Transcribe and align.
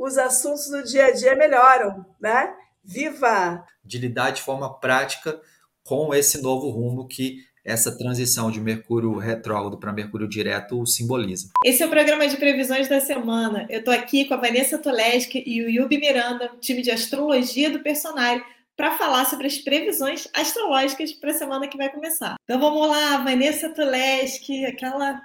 os 0.00 0.16
assuntos 0.16 0.68
do 0.70 0.82
dia 0.82 1.06
a 1.06 1.10
dia 1.12 1.36
melhoram, 1.36 2.06
né? 2.18 2.54
Viva! 2.82 3.64
De 3.84 3.98
lidar 3.98 4.30
de 4.30 4.40
forma 4.40 4.80
prática 4.80 5.38
com 5.84 6.14
esse 6.14 6.40
novo 6.40 6.70
rumo 6.70 7.06
que 7.06 7.38
essa 7.62 7.96
transição 7.96 8.50
de 8.50 8.58
Mercúrio 8.58 9.18
retrógrado 9.18 9.78
para 9.78 9.92
Mercúrio 9.92 10.26
direto 10.26 10.86
simboliza. 10.86 11.50
Esse 11.62 11.82
é 11.82 11.86
o 11.86 11.90
programa 11.90 12.26
de 12.26 12.38
previsões 12.38 12.88
da 12.88 13.00
semana. 13.00 13.66
Eu 13.68 13.80
estou 13.80 13.92
aqui 13.92 14.24
com 14.24 14.32
a 14.32 14.38
Vanessa 14.38 14.78
Toleski 14.78 15.44
e 15.46 15.62
o 15.62 15.68
Yubi 15.68 15.98
Miranda, 15.98 16.50
time 16.60 16.80
de 16.80 16.90
astrologia 16.90 17.70
do 17.70 17.80
personagem, 17.80 18.42
para 18.74 18.96
falar 18.96 19.26
sobre 19.26 19.46
as 19.46 19.58
previsões 19.58 20.26
astrológicas 20.34 21.12
para 21.12 21.32
a 21.32 21.34
semana 21.34 21.68
que 21.68 21.76
vai 21.76 21.90
começar. 21.90 22.36
Então 22.44 22.58
vamos 22.58 22.88
lá, 22.88 23.18
Vanessa 23.18 23.68
Toleski, 23.68 24.64
aquela 24.64 25.20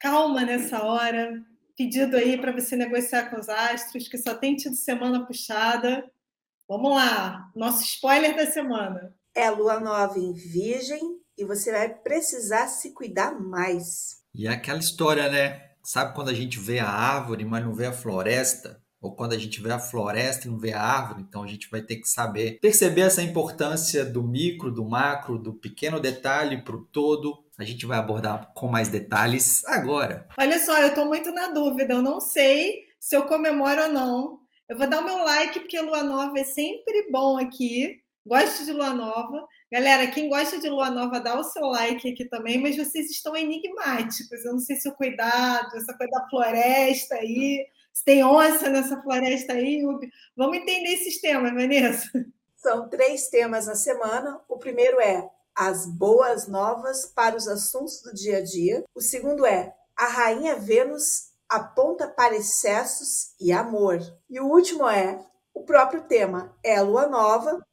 calma 0.00 0.42
nessa 0.42 0.82
hora, 0.82 1.42
pedido 1.76 2.16
aí 2.16 2.38
para 2.40 2.52
você 2.52 2.74
negociar 2.74 3.30
com 3.30 3.38
os 3.38 3.48
astros, 3.48 4.08
que 4.08 4.18
só 4.18 4.34
tem 4.34 4.56
tido 4.56 4.74
semana 4.74 5.26
puxada. 5.26 6.10
Vamos 6.68 6.94
lá, 6.94 7.50
nosso 7.54 7.82
spoiler 7.84 8.34
da 8.34 8.46
semana. 8.46 9.14
É 9.34 9.50
lua 9.50 9.78
nova 9.78 10.18
em 10.18 10.32
Virgem 10.32 11.20
e 11.38 11.44
você 11.44 11.70
vai 11.70 11.88
precisar 11.94 12.68
se 12.68 12.92
cuidar 12.92 13.38
mais. 13.38 14.22
E 14.34 14.46
é 14.46 14.50
aquela 14.50 14.78
história, 14.78 15.30
né? 15.30 15.70
Sabe 15.82 16.14
quando 16.14 16.30
a 16.30 16.34
gente 16.34 16.58
vê 16.58 16.78
a 16.78 16.88
árvore, 16.88 17.44
mas 17.44 17.64
não 17.64 17.74
vê 17.74 17.86
a 17.86 17.92
floresta? 17.92 18.82
Ou 19.00 19.14
quando 19.14 19.34
a 19.34 19.38
gente 19.38 19.60
vê 19.60 19.70
a 19.70 19.78
floresta 19.78 20.48
e 20.48 20.50
não 20.50 20.58
vê 20.58 20.72
a 20.72 20.82
árvore, 20.82 21.22
então 21.22 21.42
a 21.42 21.46
gente 21.46 21.70
vai 21.70 21.82
ter 21.82 21.96
que 21.96 22.08
saber 22.08 22.58
perceber 22.60 23.02
essa 23.02 23.22
importância 23.22 24.04
do 24.04 24.22
micro, 24.22 24.72
do 24.72 24.84
macro, 24.84 25.38
do 25.38 25.52
pequeno 25.54 26.00
detalhe 26.00 26.62
para 26.62 26.74
o 26.74 26.84
todo. 26.84 27.45
A 27.58 27.64
gente 27.64 27.86
vai 27.86 27.98
abordar 27.98 28.52
com 28.54 28.68
mais 28.68 28.88
detalhes 28.88 29.64
agora. 29.64 30.28
Olha 30.38 30.58
só, 30.58 30.78
eu 30.78 30.88
estou 30.88 31.06
muito 31.06 31.32
na 31.32 31.48
dúvida, 31.48 31.94
eu 31.94 32.02
não 32.02 32.20
sei 32.20 32.84
se 33.00 33.16
eu 33.16 33.26
comemoro 33.26 33.84
ou 33.84 33.88
não. 33.88 34.40
Eu 34.68 34.76
vou 34.76 34.88
dar 34.88 35.00
o 35.00 35.04
meu 35.04 35.18
like, 35.18 35.60
porque 35.60 35.80
lua 35.80 36.02
nova 36.02 36.38
é 36.38 36.44
sempre 36.44 37.08
bom 37.10 37.38
aqui. 37.38 38.00
Gosto 38.26 38.64
de 38.64 38.72
lua 38.72 38.92
nova. 38.92 39.46
Galera, 39.72 40.08
quem 40.08 40.28
gosta 40.28 40.58
de 40.58 40.68
lua 40.68 40.90
nova, 40.90 41.20
dá 41.20 41.38
o 41.38 41.44
seu 41.44 41.62
like 41.66 42.12
aqui 42.12 42.24
também, 42.24 42.60
mas 42.60 42.76
vocês 42.76 43.10
estão 43.10 43.36
enigmáticos. 43.36 44.44
Eu 44.44 44.52
não 44.52 44.58
sei 44.58 44.76
se 44.76 44.88
o 44.88 44.94
cuidado, 44.94 45.76
essa 45.76 45.96
coisa 45.96 46.10
da 46.10 46.28
floresta 46.28 47.14
aí, 47.14 47.64
se 47.92 48.04
tem 48.04 48.22
onça 48.24 48.68
nessa 48.68 49.00
floresta 49.00 49.54
aí. 49.54 49.82
Vamos 50.36 50.58
entender 50.58 50.94
esses 50.94 51.20
temas, 51.20 51.54
Vanessa. 51.54 52.10
São 52.56 52.88
três 52.88 53.28
temas 53.28 53.66
na 53.66 53.76
semana. 53.76 54.40
O 54.48 54.58
primeiro 54.58 55.00
é 55.00 55.26
as 55.56 55.86
boas 55.86 56.46
novas 56.46 57.06
para 57.06 57.36
os 57.36 57.48
assuntos 57.48 58.02
do 58.02 58.12
dia 58.12 58.38
a 58.38 58.42
dia. 58.42 58.84
O 58.94 59.00
segundo 59.00 59.46
é 59.46 59.72
a 59.96 60.06
rainha 60.06 60.56
Vênus 60.56 61.30
aponta 61.48 62.06
para 62.06 62.36
excessos 62.36 63.34
e 63.40 63.50
amor. 63.52 63.98
E 64.28 64.38
o 64.38 64.46
último 64.46 64.88
é 64.88 65.18
o 65.54 65.64
próprio 65.64 66.02
tema 66.02 66.54
é 66.62 66.76
a 66.76 66.82
lua 66.82 67.06
nova 67.06 67.64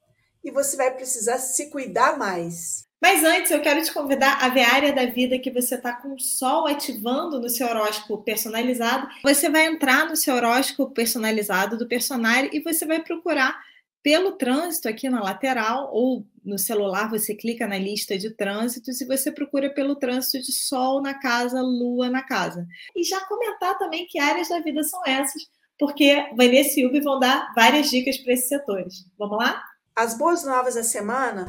e 0.42 0.50
você 0.50 0.78
vai 0.78 0.92
precisar 0.92 1.38
se 1.38 1.70
cuidar 1.70 2.18
mais. 2.18 2.84
Mas 3.02 3.22
antes, 3.22 3.52
eu 3.52 3.62
quero 3.62 3.84
te 3.84 3.94
convidar 3.94 4.38
a 4.42 4.48
ver 4.48 4.62
a 4.62 4.74
área 4.74 4.94
da 4.94 5.06
vida 5.06 5.38
que 5.38 5.52
você 5.52 5.76
está 5.76 5.92
com 5.92 6.14
o 6.14 6.20
Sol 6.20 6.66
ativando 6.66 7.42
no 7.42 7.50
seu 7.50 7.68
horóscopo 7.68 8.24
personalizado. 8.24 9.06
Você 9.24 9.50
vai 9.50 9.66
entrar 9.66 10.08
no 10.08 10.16
seu 10.16 10.34
horóscopo 10.34 10.94
personalizado 10.94 11.78
do 11.78 11.86
personagem 11.86 12.50
e 12.54 12.62
você 12.62 12.86
vai 12.86 13.04
procurar 13.04 13.62
pelo 14.02 14.34
trânsito 14.34 14.88
aqui 14.88 15.10
na 15.10 15.22
lateral 15.22 15.90
ou 15.94 16.26
no 16.46 16.58
celular 16.58 17.10
você 17.10 17.34
clica 17.34 17.68
na 17.68 17.78
lista 17.78 18.18
de 18.18 18.32
trânsitos 18.32 19.00
e 19.00 19.06
você 19.06 19.32
procura 19.32 19.74
pelo 19.74 19.96
trânsito 19.96 20.44
de 20.44 20.52
Sol 20.52 21.02
na 21.02 21.14
casa, 21.14 21.62
Lua 21.62 22.10
na 22.10 22.22
casa. 22.22 22.68
E 22.96 23.04
já 23.04 23.20
comentar 23.22 23.78
também 23.78 24.06
que 24.08 24.20
áreas 24.20 24.50
da 24.50 24.60
vida 24.60 24.84
são 24.84 25.02
essas, 25.06 25.44
porque 25.80 26.30
Vanessa 26.36 26.80
e 26.80 26.86
Ubi 26.86 27.02
vão 27.02 27.20
dar 27.20 27.54
várias 27.56 27.90
dicas 27.90 28.18
para 28.18 28.34
esses 28.34 28.48
setores. 28.48 29.06
Vamos 29.18 29.38
lá? 29.38 29.64
As 29.96 30.18
boas 30.18 30.44
novas 30.44 30.76
da 30.76 30.84
semana 30.84 31.48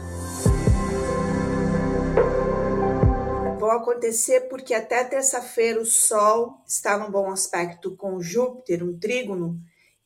vão 3.59 3.71
acontecer 3.71 4.43
porque 4.43 4.75
até 4.75 5.03
terça-feira 5.05 5.81
o 5.81 5.87
Sol 5.87 6.63
está 6.67 6.99
num 6.99 7.11
bom 7.11 7.31
aspecto 7.31 7.97
com 7.97 8.21
Júpiter, 8.21 8.85
um 8.85 8.99
trígono. 8.99 9.59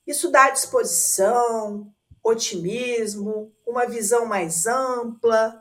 Isso 0.06 0.31
dá 0.31 0.50
disposição, 0.50 1.93
otimismo, 2.28 3.53
uma 3.66 3.87
visão 3.87 4.27
mais 4.27 4.66
ampla. 4.66 5.61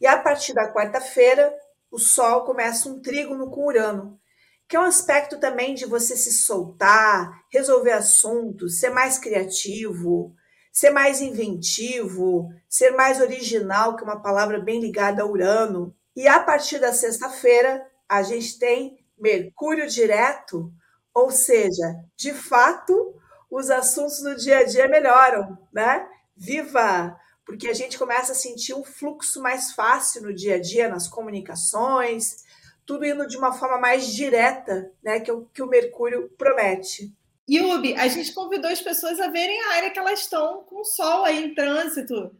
E 0.00 0.06
a 0.06 0.18
partir 0.18 0.52
da 0.52 0.72
quarta-feira, 0.72 1.54
o 1.90 1.98
Sol 1.98 2.44
começa 2.44 2.88
um 2.88 3.00
trígono 3.00 3.50
com 3.50 3.66
Urano, 3.66 4.20
que 4.68 4.76
é 4.76 4.80
um 4.80 4.84
aspecto 4.84 5.38
também 5.38 5.74
de 5.74 5.86
você 5.86 6.16
se 6.16 6.32
soltar, 6.32 7.42
resolver 7.50 7.92
assuntos, 7.92 8.80
ser 8.80 8.90
mais 8.90 9.18
criativo, 9.18 10.34
ser 10.72 10.90
mais 10.90 11.20
inventivo, 11.20 12.48
ser 12.68 12.90
mais 12.90 13.20
original, 13.20 13.96
que 13.96 14.02
é 14.02 14.06
uma 14.06 14.20
palavra 14.20 14.60
bem 14.60 14.80
ligada 14.80 15.22
a 15.22 15.26
Urano. 15.26 15.96
E 16.14 16.28
a 16.28 16.40
partir 16.40 16.78
da 16.78 16.92
sexta-feira, 16.92 17.86
a 18.08 18.22
gente 18.22 18.58
tem 18.58 18.98
Mercúrio 19.18 19.88
direto, 19.88 20.70
ou 21.14 21.30
seja, 21.30 21.94
de 22.14 22.34
fato, 22.34 23.14
os 23.50 23.70
assuntos 23.70 24.20
do 24.22 24.36
dia 24.36 24.58
a 24.58 24.64
dia 24.64 24.88
melhoram, 24.88 25.58
né? 25.72 26.06
Viva! 26.36 27.16
Porque 27.44 27.68
a 27.68 27.74
gente 27.74 27.96
começa 27.96 28.32
a 28.32 28.34
sentir 28.34 28.74
um 28.74 28.82
fluxo 28.82 29.40
mais 29.40 29.72
fácil 29.72 30.22
no 30.22 30.34
dia 30.34 30.56
a 30.56 30.60
dia, 30.60 30.88
nas 30.88 31.06
comunicações, 31.06 32.44
tudo 32.84 33.04
indo 33.04 33.26
de 33.26 33.36
uma 33.36 33.52
forma 33.52 33.78
mais 33.78 34.08
direta, 34.08 34.90
né? 35.02 35.20
Que, 35.20 35.30
o, 35.30 35.46
que 35.46 35.62
o 35.62 35.68
Mercúrio 35.68 36.28
promete. 36.36 37.14
Yubi, 37.48 37.94
a 37.94 38.08
gente 38.08 38.32
convidou 38.32 38.70
as 38.70 38.80
pessoas 38.80 39.20
a 39.20 39.28
verem 39.28 39.60
a 39.62 39.74
área 39.74 39.90
que 39.90 39.98
elas 39.98 40.20
estão 40.20 40.64
com 40.64 40.80
o 40.80 40.84
sol 40.84 41.24
aí 41.24 41.44
em 41.44 41.54
trânsito. 41.54 42.34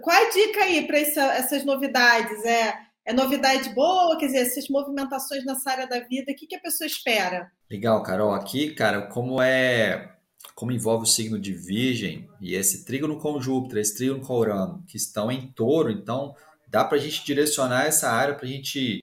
Qual 0.00 0.16
a 0.16 0.30
dica 0.30 0.62
aí 0.62 0.86
para 0.86 0.98
essa, 0.98 1.22
essas 1.34 1.64
novidades? 1.64 2.44
É, 2.44 2.74
é 3.04 3.12
novidade 3.12 3.74
boa? 3.74 4.16
Quer 4.16 4.26
dizer, 4.26 4.38
essas 4.38 4.68
movimentações 4.68 5.44
nessa 5.44 5.70
área 5.70 5.86
da 5.86 6.00
vida, 6.00 6.30
o 6.30 6.34
que, 6.34 6.46
que 6.46 6.56
a 6.56 6.60
pessoa 6.60 6.86
espera? 6.86 7.50
Legal, 7.70 8.02
Carol. 8.02 8.32
Aqui, 8.32 8.72
cara, 8.74 9.02
como 9.02 9.42
é. 9.42 10.13
Como 10.54 10.72
envolve 10.72 11.04
o 11.04 11.08
signo 11.08 11.38
de 11.38 11.52
Virgem 11.52 12.28
e 12.40 12.54
esse 12.54 12.84
trígono 12.84 13.18
com 13.18 13.40
Júpiter, 13.40 13.78
esse 13.78 13.96
trígono 13.96 14.20
com 14.20 14.38
Urano, 14.38 14.84
que 14.86 14.96
estão 14.96 15.30
em 15.30 15.48
touro, 15.48 15.90
então 15.90 16.34
dá 16.68 16.84
para 16.84 16.96
a 16.96 17.00
gente 17.00 17.24
direcionar 17.24 17.86
essa 17.86 18.10
área 18.10 18.34
para 18.34 18.46
a 18.46 18.48
gente 18.48 19.00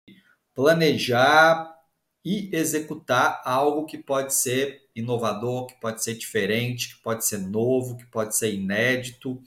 planejar 0.54 1.76
e 2.24 2.50
executar 2.54 3.42
algo 3.44 3.86
que 3.86 3.98
pode 3.98 4.34
ser 4.34 4.82
inovador, 4.96 5.68
que 5.68 5.80
pode 5.80 6.04
ser 6.04 6.16
diferente, 6.16 6.96
que 6.96 7.02
pode 7.02 7.26
ser 7.26 7.40
novo, 7.40 7.98
que 7.98 8.06
pode 8.06 8.38
ser 8.38 8.54
inédito. 8.54 9.42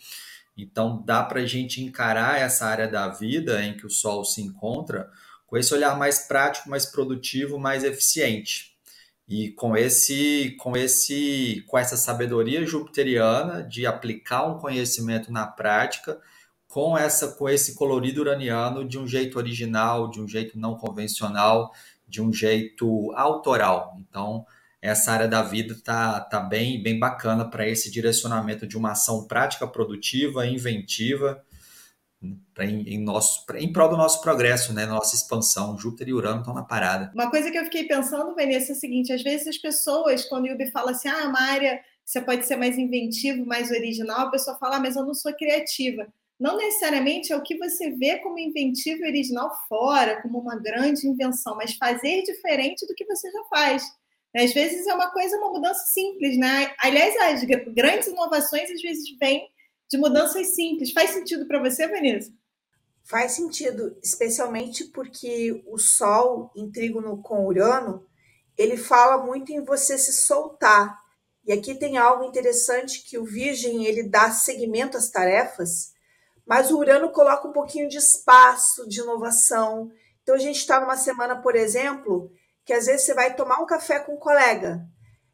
Então, 0.57 1.03
dá 1.05 1.23
para 1.23 1.41
a 1.41 1.47
gente 1.47 1.83
encarar 1.83 2.41
essa 2.41 2.67
área 2.67 2.89
da 2.89 3.09
vida 3.09 3.63
em 3.65 3.77
que 3.77 3.87
o 3.87 3.91
Sol 3.91 4.25
se 4.25 4.41
encontra 4.41 5.11
com 5.47 5.57
esse 5.57 5.73
olhar 5.73 5.97
mais 5.97 6.27
prático, 6.27 6.69
mais 6.69 6.87
produtivo, 6.87 7.59
mais 7.59 7.85
eficiente. 7.85 8.74
E 9.27 9.51
com 9.53 9.77
esse, 9.77 10.55
com 10.59 10.77
esse, 10.77 11.65
com 11.67 11.79
essa 11.79 11.97
sabedoria 11.97 12.65
jupiteriana 12.67 13.63
de 13.63 13.87
aplicar 13.87 14.47
um 14.47 14.59
conhecimento 14.59 15.33
na 15.33 15.47
prática, 15.47 16.21
com 16.69 16.99
essa, 16.99 17.29
com 17.29 17.49
esse 17.49 17.75
colorido 17.75 18.21
uraniano 18.21 18.85
de 18.85 18.99
um 18.99 19.07
jeito 19.07 19.39
original, 19.39 20.11
de 20.11 20.21
um 20.21 20.29
jeito 20.29 20.59
não 20.59 20.77
convencional, 20.77 21.73
de 22.07 22.21
um 22.21 22.33
jeito 22.33 23.13
autoral. 23.15 23.97
Então, 24.01 24.45
essa 24.83 25.13
área 25.13 25.27
da 25.27 25.43
vida 25.43 25.75
tá, 25.83 26.21
tá 26.21 26.41
bem, 26.41 26.83
bem 26.83 26.99
bacana 26.99 27.49
para 27.49 27.67
esse 27.67 27.91
direcionamento 27.91 28.67
de 28.67 28.77
uma 28.77 28.93
ação 28.93 29.27
prática, 29.27 29.67
produtiva, 29.67 30.47
inventiva, 30.47 31.43
em, 32.61 33.03
nosso, 33.03 33.45
em 33.57 33.73
prol 33.73 33.89
do 33.89 33.97
nosso 33.97 34.21
progresso, 34.23 34.73
né, 34.73 34.87
nossa 34.87 35.15
expansão. 35.15 35.79
Júpiter 35.79 36.09
e 36.09 36.13
Urano 36.13 36.41
estão 36.41 36.55
na 36.55 36.63
parada. 36.63 37.11
Uma 37.15 37.31
coisa 37.31 37.51
que 37.51 37.59
eu 37.59 37.65
fiquei 37.65 37.85
pensando, 37.85 38.35
Vanessa, 38.35 38.73
é 38.73 38.75
o 38.75 38.79
seguinte: 38.79 39.13
às 39.13 39.23
vezes 39.23 39.47
as 39.47 39.59
pessoas, 39.59 40.25
quando 40.25 40.45
o 40.45 40.49
Yubi 40.49 40.71
fala 40.71 40.93
assim, 40.93 41.09
ah, 41.09 41.29
uma 41.29 41.41
área 41.41 41.81
você 42.05 42.21
pode 42.21 42.45
ser 42.45 42.57
mais 42.57 42.77
inventivo, 42.77 43.47
mais 43.47 43.71
original, 43.71 44.27
a 44.27 44.31
pessoa 44.31 44.59
fala, 44.59 44.77
ah, 44.77 44.81
mas 44.81 44.95
eu 44.95 45.07
não 45.07 45.15
sou 45.15 45.33
criativa 45.33 46.07
não 46.39 46.57
necessariamente 46.57 47.33
é 47.33 47.37
o 47.37 47.43
que 47.43 47.57
você 47.57 47.91
vê 47.91 48.19
como 48.19 48.39
inventivo 48.39 49.05
e 49.05 49.09
original 49.09 49.51
fora, 49.69 50.21
como 50.21 50.39
uma 50.39 50.57
grande 50.57 51.07
invenção, 51.07 51.57
mas 51.57 51.75
fazer 51.75 52.23
diferente 52.23 52.87
do 52.87 52.95
que 52.95 53.05
você 53.05 53.31
já 53.31 53.45
faz. 53.45 53.85
Às 54.37 54.53
vezes 54.53 54.87
é 54.87 54.95
uma 54.95 55.11
coisa, 55.13 55.37
uma 55.37 55.53
mudança 55.53 55.87
simples, 55.87 56.37
né? 56.37 56.75
Aliás, 56.81 57.17
as 57.17 57.45
grandes 57.45 58.09
inovações 58.09 58.69
às 58.71 58.83
vezes 58.83 59.17
vêm 59.21 59.49
de 59.89 59.99
mudanças 59.99 60.55
simples. 60.55 60.93
Faz 60.93 61.11
sentido 61.11 61.47
para 61.47 61.61
você, 61.61 61.87
Vanessa? 61.87 62.33
Faz 63.05 63.33
sentido, 63.33 63.97
especialmente 64.03 64.85
porque 64.85 65.63
o 65.67 65.79
Sol 65.79 66.51
em 66.57 66.71
trígono 66.71 67.21
com 67.23 67.47
Urano, 67.47 68.07
ele 68.57 68.77
fala 68.77 69.25
muito 69.25 69.53
em 69.53 69.63
você 69.63 69.99
se 69.99 70.13
soltar. 70.13 70.99
E 71.47 71.53
aqui 71.53 71.75
tem 71.75 71.99
algo 71.99 72.25
interessante 72.25 73.05
que 73.05 73.19
o 73.19 73.25
Virgem 73.25 73.85
ele 73.85 74.09
dá 74.09 74.31
seguimento 74.31 74.97
às 74.97 75.11
tarefas 75.11 75.95
mas 76.47 76.71
o 76.71 76.79
Urano 76.79 77.11
coloca 77.11 77.49
um 77.49 77.53
pouquinho 77.53 77.89
de 77.89 77.97
espaço, 77.97 78.87
de 78.89 79.01
inovação. 79.01 79.91
Então 80.23 80.35
a 80.35 80.39
gente 80.39 80.59
está 80.59 80.81
numa 80.81 80.97
semana, 80.97 81.41
por 81.41 81.57
exemplo, 81.57 82.31
que 82.65 82.73
às 82.73 82.87
vezes 82.87 83.07
você 83.07 83.15
vai 83.15 83.35
tomar 83.35 83.61
um 83.61 83.67
café 83.67 83.99
com 83.99 84.15
um 84.15 84.19
colega. 84.19 84.85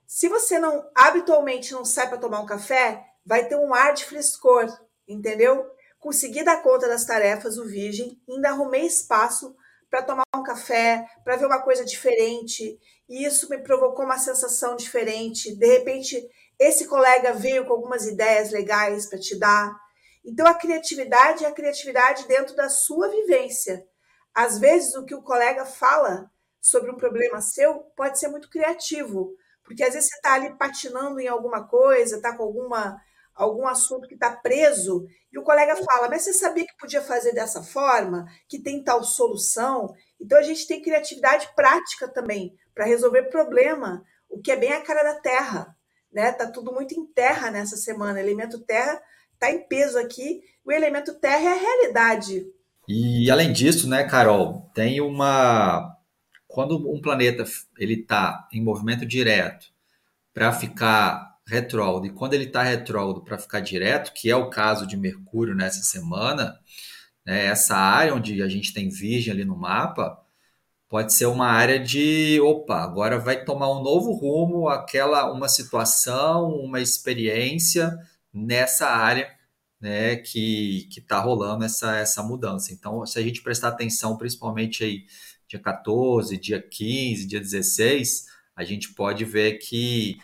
Se 0.07 0.29
você 0.29 0.59
não 0.59 0.89
habitualmente 0.95 1.73
não 1.73 1.85
sai 1.85 2.09
para 2.09 2.19
tomar 2.19 2.41
um 2.41 2.47
café, 2.47 3.05
vai 3.25 3.47
ter 3.47 3.57
um 3.57 3.75
ar 3.75 3.93
de 3.93 4.05
frescor, 4.05 4.67
entendeu? 5.07 5.65
Consegui 5.99 6.43
dar 6.43 6.63
conta 6.63 6.89
das 6.89 7.05
tarefas, 7.05 7.59
o 7.59 7.67
Virgem, 7.67 8.21
ainda 8.29 8.51
arrumei 8.51 8.87
espaço 8.87 9.55
para 9.91 10.03
tomar 10.03 10.25
um 10.35 10.43
café, 10.43 11.05
para 11.25 11.37
ver 11.37 11.47
uma 11.47 11.63
coisa 11.63 11.85
diferente, 11.85 12.79
e 13.09 13.25
isso 13.25 13.51
me 13.51 13.59
provocou 13.59 14.05
uma 14.05 14.19
sensação 14.19 14.77
diferente. 14.77 15.55
De 15.57 15.67
repente, 15.67 16.17
esse 16.59 16.87
colega 16.87 17.33
veio 17.33 17.67
com 17.67 17.73
algumas 17.73 18.07
ideias 18.07 18.53
legais 18.53 19.07
para 19.07 19.19
te 19.19 19.39
dar. 19.39 19.75
Então, 20.25 20.47
a 20.47 20.55
criatividade 20.55 21.45
é 21.45 21.49
a 21.49 21.53
criatividade 21.53 22.29
dentro 22.29 22.55
da 22.55 22.69
sua 22.69 23.09
vivência. 23.09 23.85
Às 24.33 24.59
vezes, 24.59 24.95
o 24.95 25.05
que 25.05 25.15
o 25.15 25.23
colega 25.23 25.65
fala 25.65 26.31
sobre 26.61 26.91
um 26.91 26.97
problema 26.97 27.41
seu 27.41 27.81
pode 27.97 28.19
ser 28.19 28.29
muito 28.29 28.49
criativo, 28.49 29.35
porque 29.71 29.85
às 29.85 29.95
vezes 29.95 30.09
você 30.09 30.17
está 30.17 30.35
ali 30.35 30.57
patinando 30.57 31.21
em 31.21 31.29
alguma 31.29 31.69
coisa, 31.69 32.17
está 32.17 32.37
com 32.37 32.43
alguma, 32.43 33.01
algum 33.35 33.69
assunto 33.69 34.09
que 34.09 34.15
está 34.15 34.33
preso, 34.33 35.07
e 35.33 35.39
o 35.39 35.45
colega 35.45 35.77
fala: 35.77 36.09
Mas 36.09 36.23
você 36.23 36.33
sabia 36.33 36.67
que 36.67 36.77
podia 36.77 37.01
fazer 37.01 37.33
dessa 37.33 37.63
forma, 37.63 38.27
que 38.49 38.59
tem 38.59 38.83
tal 38.83 39.05
solução? 39.05 39.95
Então, 40.21 40.39
a 40.39 40.43
gente 40.43 40.67
tem 40.67 40.83
criatividade 40.83 41.49
prática 41.55 42.09
também 42.09 42.55
para 42.75 42.85
resolver 42.85 43.31
problema, 43.31 44.03
o 44.29 44.41
que 44.41 44.51
é 44.51 44.57
bem 44.57 44.73
a 44.73 44.81
cara 44.81 45.03
da 45.03 45.21
terra 45.21 45.77
né? 46.13 46.33
Tá 46.33 46.47
tudo 46.47 46.73
muito 46.73 46.95
em 46.95 47.07
terra 47.07 47.51
nessa 47.51 47.77
semana. 47.77 48.19
O 48.19 48.23
elemento 48.23 48.59
terra 48.61 49.01
tá 49.39 49.51
em 49.51 49.67
peso 49.67 49.99
aqui. 49.99 50.41
O 50.65 50.73
elemento 50.73 51.15
terra 51.15 51.51
é 51.51 51.53
a 51.53 51.61
realidade. 51.61 52.45
E 52.89 53.31
além 53.31 53.53
disso, 53.53 53.89
né, 53.89 54.05
Carol, 54.05 54.71
tem 54.75 55.01
uma 55.01 55.97
quando 56.51 56.91
um 56.93 57.01
planeta 57.01 57.45
ele 57.79 57.95
está 57.95 58.49
em 58.53 58.63
movimento 58.63 59.07
direto 59.07 59.67
para 60.35 60.53
ficar 60.53 61.39
retrógrado 61.47 62.07
e 62.07 62.11
quando 62.11 62.35
ele 62.35 62.45
está 62.45 62.63
retrógrado 62.63 63.23
para 63.23 63.39
ficar 63.39 63.61
direto, 63.61 64.13
que 64.13 64.31
é 64.31 64.37
o 64.37 64.51
caso 64.51 64.87
de 64.87 64.97
Mercúrio 64.97 65.55
nessa 65.55 65.83
semana, 65.83 66.59
né, 67.25 67.47
essa 67.47 67.77
área 67.77 68.15
onde 68.15 68.43
a 68.43 68.49
gente 68.49 68.73
tem 68.75 68.89
Virgem 68.89 69.33
ali 69.33 69.45
no 69.45 69.57
mapa, 69.57 70.21
pode 70.89 71.13
ser 71.13 71.27
uma 71.27 71.47
área 71.47 71.79
de, 71.79 72.41
opa, 72.41 72.83
agora 72.83 73.19
vai 73.19 73.45
tomar 73.45 73.71
um 73.71 73.83
novo 73.83 74.13
rumo, 74.13 74.69
aquela 74.69 75.33
uma 75.33 75.49
situação, 75.49 76.51
uma 76.51 76.81
experiência 76.81 77.97
nessa 78.33 78.89
área, 78.89 79.31
né, 79.81 80.17
que 80.17 80.89
está 80.97 81.21
rolando 81.21 81.65
essa 81.65 81.97
essa 81.97 82.23
mudança. 82.23 82.73
Então, 82.73 83.07
se 83.07 83.19
a 83.19 83.23
gente 83.23 83.43
prestar 83.43 83.69
atenção, 83.69 84.17
principalmente 84.19 84.85
aí 84.85 85.05
dia 85.51 85.59
14, 85.59 86.39
dia 86.39 86.63
15, 86.63 87.27
dia 87.27 87.41
16, 87.41 88.27
a 88.55 88.63
gente 88.63 88.95
pode 88.95 89.25
ver 89.25 89.59
que 89.59 90.19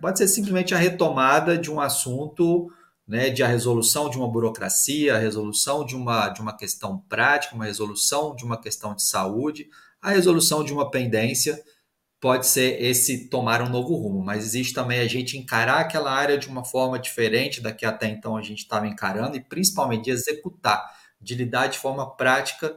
pode 0.00 0.18
ser 0.18 0.28
simplesmente 0.28 0.74
a 0.74 0.78
retomada 0.78 1.58
de 1.58 1.70
um 1.70 1.78
assunto 1.78 2.72
né, 3.06 3.28
de 3.28 3.42
a 3.42 3.46
resolução 3.46 4.08
de 4.08 4.16
uma 4.16 4.26
burocracia, 4.26 5.14
a 5.14 5.18
resolução 5.18 5.84
de 5.84 5.94
uma, 5.94 6.30
de 6.30 6.40
uma 6.40 6.56
questão 6.56 6.98
prática, 7.06 7.54
uma 7.54 7.66
resolução 7.66 8.34
de 8.34 8.44
uma 8.44 8.58
questão 8.58 8.94
de 8.94 9.02
saúde, 9.02 9.68
a 10.00 10.10
resolução 10.10 10.64
de 10.64 10.72
uma 10.72 10.90
pendência 10.90 11.62
pode 12.18 12.46
ser 12.46 12.82
esse 12.82 13.28
tomar 13.28 13.60
um 13.60 13.68
novo 13.68 13.94
rumo, 13.94 14.24
mas 14.24 14.42
existe 14.42 14.72
também 14.72 15.00
a 15.00 15.06
gente 15.06 15.36
encarar 15.36 15.80
aquela 15.80 16.10
área 16.10 16.38
de 16.38 16.48
uma 16.48 16.64
forma 16.64 16.98
diferente 16.98 17.60
da 17.60 17.72
que 17.72 17.84
até 17.84 18.08
então 18.08 18.36
a 18.36 18.42
gente 18.42 18.60
estava 18.60 18.86
encarando 18.86 19.36
e 19.36 19.40
principalmente 19.40 20.04
de 20.04 20.10
executar, 20.12 20.82
de 21.20 21.34
lidar 21.34 21.66
de 21.66 21.78
forma 21.78 22.16
prática 22.16 22.74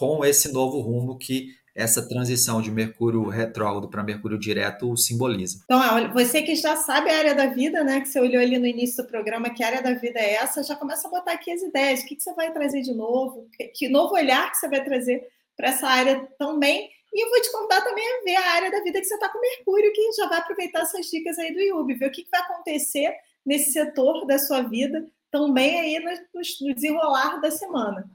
com 0.00 0.24
esse 0.24 0.50
novo 0.50 0.80
rumo 0.80 1.18
que 1.18 1.48
essa 1.74 2.08
transição 2.08 2.62
de 2.62 2.70
Mercúrio 2.70 3.28
retrógrado 3.28 3.90
para 3.90 4.02
Mercúrio 4.02 4.38
direto 4.38 4.96
simboliza. 4.96 5.60
Então, 5.64 5.78
você 6.14 6.40
que 6.40 6.54
já 6.56 6.74
sabe 6.74 7.10
a 7.10 7.18
área 7.18 7.34
da 7.34 7.48
vida, 7.48 7.84
né, 7.84 8.00
que 8.00 8.08
você 8.08 8.18
olhou 8.18 8.40
ali 8.40 8.58
no 8.58 8.66
início 8.66 9.04
do 9.04 9.08
programa, 9.10 9.50
que 9.50 9.62
área 9.62 9.82
da 9.82 9.92
vida 9.92 10.18
é 10.18 10.36
essa, 10.36 10.62
já 10.62 10.74
começa 10.74 11.06
a 11.06 11.10
botar 11.10 11.32
aqui 11.32 11.52
as 11.52 11.60
ideias, 11.60 12.00
o 12.00 12.06
que, 12.06 12.18
você 12.18 12.32
vai 12.32 12.50
trazer 12.50 12.80
de 12.80 12.94
novo, 12.94 13.46
que 13.74 13.90
novo 13.90 14.14
olhar 14.14 14.50
que 14.50 14.56
você 14.56 14.68
vai 14.70 14.82
trazer 14.82 15.22
para 15.54 15.68
essa 15.68 15.86
área 15.86 16.26
também. 16.38 16.88
E 17.12 17.22
eu 17.22 17.28
vou 17.28 17.42
te 17.42 17.52
convidar 17.52 17.82
também 17.82 18.04
a 18.04 18.24
ver 18.24 18.36
a 18.36 18.50
área 18.52 18.70
da 18.70 18.82
vida 18.82 19.00
que 19.00 19.04
você 19.04 19.14
está 19.14 19.28
com 19.28 19.38
Mercúrio, 19.38 19.92
que 19.92 20.12
já 20.12 20.28
vai 20.28 20.38
aproveitar 20.38 20.80
essas 20.80 21.06
dicas 21.10 21.38
aí 21.38 21.52
do 21.52 21.60
Yubi, 21.60 21.94
ver 21.94 22.06
o 22.06 22.10
que, 22.10 22.26
vai 22.32 22.40
acontecer 22.40 23.14
nesse 23.44 23.72
setor 23.72 24.26
da 24.26 24.38
sua 24.38 24.62
vida 24.62 25.06
também 25.30 25.78
aí 25.78 25.98
no 26.00 26.74
desenrolar 26.74 27.38
da 27.38 27.50
semana. 27.50 28.10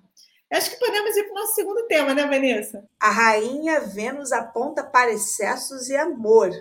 Acho 0.52 0.70
que 0.70 0.78
podemos 0.78 1.16
ir 1.18 1.24
para 1.24 1.32
o 1.32 1.36
nosso 1.36 1.56
segundo 1.56 1.88
tema, 1.88 2.14
né, 2.14 2.24
Vanessa? 2.24 2.88
A 3.00 3.10
rainha 3.10 3.80
Vênus 3.82 4.32
aponta 4.32 4.84
para 4.84 5.12
excessos 5.12 5.90
e 5.90 5.96
amor. 5.96 6.52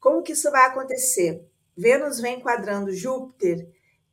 Como 0.00 0.22
que 0.22 0.32
isso 0.32 0.50
vai 0.50 0.66
acontecer? 0.66 1.46
Vênus 1.76 2.18
vem 2.18 2.38
enquadrando 2.38 2.92
Júpiter 2.92 3.68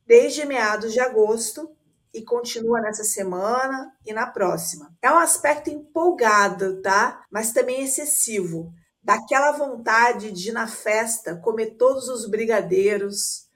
desde 0.06 0.44
meados 0.44 0.92
de 0.92 1.00
agosto 1.00 1.74
e 2.12 2.22
continua 2.22 2.80
nessa 2.80 3.04
semana 3.04 3.90
e 4.06 4.12
na 4.12 4.26
próxima. 4.26 4.94
É 5.00 5.10
um 5.10 5.18
aspecto 5.18 5.70
empolgado, 5.70 6.82
tá? 6.82 7.24
Mas 7.30 7.52
também 7.52 7.82
excessivo. 7.82 8.72
Daquela 9.02 9.52
vontade 9.52 10.32
de 10.32 10.50
ir 10.50 10.52
na 10.52 10.66
festa, 10.66 11.36
comer 11.36 11.76
todos 11.76 12.08
os 12.08 12.28
brigadeiros. 12.28 13.47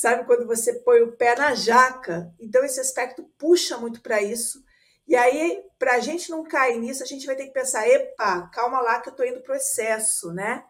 Sabe 0.00 0.24
quando 0.24 0.46
você 0.46 0.76
põe 0.76 1.02
o 1.02 1.12
pé 1.12 1.36
na 1.36 1.54
jaca? 1.54 2.32
Então 2.40 2.64
esse 2.64 2.80
aspecto 2.80 3.22
puxa 3.36 3.76
muito 3.76 4.00
para 4.00 4.22
isso. 4.22 4.64
E 5.06 5.14
aí, 5.14 5.62
para 5.78 5.96
a 5.96 6.00
gente 6.00 6.30
não 6.30 6.42
cair 6.42 6.78
nisso, 6.78 7.02
a 7.02 7.06
gente 7.06 7.26
vai 7.26 7.36
ter 7.36 7.44
que 7.44 7.52
pensar: 7.52 7.86
epa, 7.86 8.48
calma 8.50 8.80
lá 8.80 8.98
que 8.98 9.10
eu 9.10 9.10
estou 9.10 9.26
indo 9.26 9.42
para 9.42 9.52
o 9.52 9.56
excesso, 9.56 10.32
né? 10.32 10.64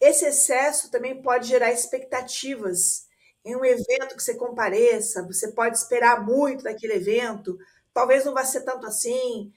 Esse 0.00 0.24
excesso 0.24 0.90
também 0.90 1.20
pode 1.20 1.46
gerar 1.46 1.72
expectativas 1.72 3.06
em 3.44 3.54
um 3.54 3.66
evento 3.66 4.16
que 4.16 4.22
você 4.22 4.34
compareça, 4.34 5.26
você 5.26 5.52
pode 5.52 5.76
esperar 5.76 6.24
muito 6.24 6.64
daquele 6.64 6.94
evento, 6.94 7.58
talvez 7.92 8.24
não 8.24 8.32
vá 8.32 8.46
ser 8.46 8.62
tanto 8.62 8.86
assim, 8.86 9.52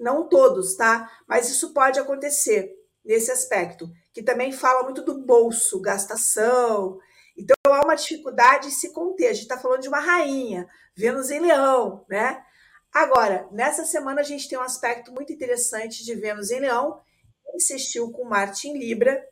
não 0.00 0.28
todos, 0.28 0.74
tá? 0.74 1.08
Mas 1.28 1.48
isso 1.48 1.72
pode 1.72 2.00
acontecer 2.00 2.74
nesse 3.04 3.30
aspecto, 3.30 3.88
que 4.12 4.20
também 4.20 4.50
fala 4.50 4.82
muito 4.82 5.02
do 5.04 5.24
bolso, 5.24 5.80
gastação. 5.80 6.98
Então 7.42 7.74
há 7.74 7.80
uma 7.84 7.96
dificuldade 7.96 8.68
em 8.68 8.70
se 8.70 8.92
conter. 8.92 9.28
A 9.28 9.32
gente 9.32 9.42
está 9.42 9.58
falando 9.58 9.80
de 9.80 9.88
uma 9.88 9.98
rainha, 9.98 10.68
Vênus 10.94 11.30
em 11.30 11.40
Leão, 11.40 12.04
né? 12.08 12.44
Agora, 12.92 13.48
nessa 13.50 13.84
semana 13.84 14.20
a 14.20 14.24
gente 14.24 14.48
tem 14.48 14.58
um 14.58 14.62
aspecto 14.62 15.10
muito 15.12 15.32
interessante 15.32 16.04
de 16.04 16.14
Vênus 16.14 16.50
em 16.50 16.60
Leão, 16.60 17.00
insistiu 17.54 18.10
com 18.12 18.24
Marte 18.24 18.68
em 18.68 18.78
Libra, 18.78 19.26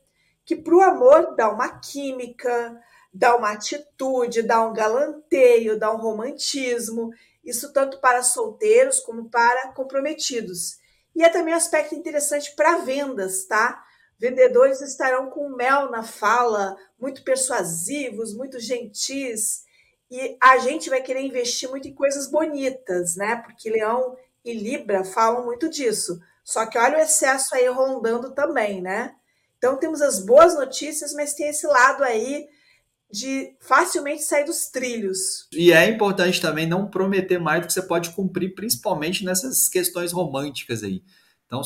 que 0.44 0.56
para 0.56 0.74
o 0.74 0.80
amor 0.80 1.36
dá 1.36 1.50
uma 1.50 1.78
química, 1.78 2.80
dá 3.12 3.36
uma 3.36 3.52
atitude, 3.52 4.42
dá 4.42 4.66
um 4.66 4.72
galanteio, 4.72 5.78
dá 5.78 5.92
um 5.92 5.98
romantismo, 5.98 7.10
isso 7.44 7.72
tanto 7.72 8.00
para 8.00 8.22
solteiros 8.22 8.98
como 9.00 9.28
para 9.28 9.68
comprometidos. 9.72 10.78
E 11.14 11.22
é 11.22 11.28
também 11.28 11.54
um 11.54 11.56
aspecto 11.56 11.94
interessante 11.94 12.54
para 12.56 12.78
vendas, 12.78 13.44
tá? 13.44 13.84
Vendedores 14.20 14.82
estarão 14.82 15.30
com 15.30 15.48
mel 15.48 15.90
na 15.90 16.02
fala, 16.02 16.76
muito 17.00 17.24
persuasivos, 17.24 18.34
muito 18.34 18.60
gentis, 18.60 19.64
e 20.10 20.36
a 20.38 20.58
gente 20.58 20.90
vai 20.90 21.00
querer 21.00 21.22
investir 21.22 21.70
muito 21.70 21.88
em 21.88 21.94
coisas 21.94 22.30
bonitas, 22.30 23.16
né? 23.16 23.36
Porque 23.36 23.70
Leão 23.70 24.16
e 24.44 24.52
Libra 24.52 25.04
falam 25.04 25.46
muito 25.46 25.70
disso. 25.70 26.20
Só 26.44 26.66
que 26.66 26.76
olha 26.76 26.98
o 26.98 27.00
excesso 27.00 27.54
aí 27.54 27.66
rondando 27.68 28.32
também, 28.32 28.82
né? 28.82 29.14
Então 29.56 29.78
temos 29.78 30.02
as 30.02 30.18
boas 30.18 30.54
notícias, 30.54 31.14
mas 31.14 31.32
tem 31.32 31.48
esse 31.48 31.66
lado 31.66 32.02
aí 32.02 32.46
de 33.10 33.54
facilmente 33.60 34.22
sair 34.22 34.44
dos 34.44 34.66
trilhos. 34.66 35.48
E 35.52 35.72
é 35.72 35.86
importante 35.86 36.40
também 36.40 36.66
não 36.66 36.88
prometer 36.88 37.38
mais 37.38 37.62
do 37.62 37.66
que 37.68 37.72
você 37.72 37.82
pode 37.82 38.10
cumprir, 38.10 38.54
principalmente 38.54 39.24
nessas 39.24 39.68
questões 39.68 40.12
românticas 40.12 40.82
aí. 40.82 41.02
Então, 41.50 41.62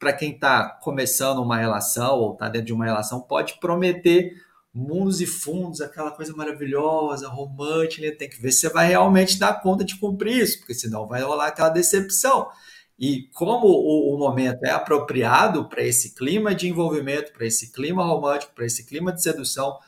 para 0.00 0.12
quem 0.12 0.32
está 0.32 0.68
começando 0.82 1.38
uma 1.38 1.56
relação 1.56 2.16
ou 2.16 2.32
está 2.32 2.48
dentro 2.48 2.66
de 2.66 2.72
uma 2.72 2.84
relação, 2.84 3.20
pode 3.20 3.60
prometer 3.60 4.32
mundos 4.74 5.20
e 5.20 5.26
fundos, 5.26 5.80
aquela 5.80 6.10
coisa 6.10 6.34
maravilhosa, 6.34 7.28
romântica, 7.28 8.16
tem 8.16 8.28
que 8.28 8.42
ver 8.42 8.50
se 8.50 8.62
você 8.62 8.68
vai 8.68 8.88
realmente 8.88 9.38
dar 9.38 9.60
conta 9.62 9.84
de 9.84 9.96
cumprir 9.96 10.42
isso, 10.42 10.58
porque 10.58 10.74
senão 10.74 11.06
vai 11.06 11.22
rolar 11.22 11.46
aquela 11.46 11.68
decepção. 11.68 12.48
E 12.98 13.28
como 13.32 13.68
o, 13.68 14.16
o 14.16 14.18
momento 14.18 14.64
é 14.64 14.70
apropriado 14.70 15.68
para 15.68 15.84
esse 15.84 16.16
clima 16.16 16.52
de 16.52 16.68
envolvimento, 16.68 17.32
para 17.32 17.46
esse 17.46 17.70
clima 17.72 18.04
romântico, 18.04 18.52
para 18.54 18.66
esse 18.66 18.84
clima 18.84 19.12
de 19.12 19.22
sedução, 19.22 19.78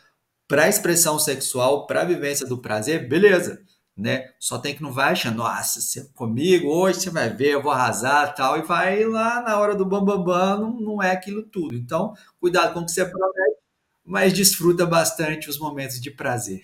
para 0.47 0.65
a 0.65 0.69
expressão 0.69 1.19
sexual, 1.19 1.89
para 1.89 2.03
a 2.03 2.05
vivência 2.05 2.47
do 2.47 2.59
prazer, 2.59 3.09
beleza, 3.09 3.61
né? 4.01 4.33
Só 4.39 4.59
tem 4.59 4.75
que 4.75 4.83
não 4.83 4.93
vai 4.93 5.13
achar, 5.13 5.35
nossa, 5.35 5.81
você 5.81 6.09
comigo 6.15 6.69
hoje 6.69 7.01
você 7.01 7.11
vai 7.11 7.29
ver, 7.29 7.51
eu 7.53 7.63
vou 7.63 7.71
arrasar 7.71 8.35
tal, 8.35 8.59
e 8.59 8.63
vai 8.63 9.05
lá 9.05 9.43
na 9.43 9.59
hora 9.59 9.75
do 9.75 9.85
bambambam, 9.85 10.25
bam, 10.25 10.59
bam, 10.59 10.61
não, 10.61 10.81
não 10.81 11.03
é 11.03 11.13
aquilo 11.13 11.43
tudo. 11.43 11.75
Então, 11.75 12.15
cuidado 12.41 12.73
com 12.73 12.81
o 12.81 12.85
que 12.85 12.93
você 12.93 13.05
promete, 13.05 13.57
mas 14.05 14.33
desfruta 14.33 14.87
bastante 14.87 15.51
os 15.51 15.59
momentos 15.59 16.01
de 16.01 16.11
prazer. 16.11 16.63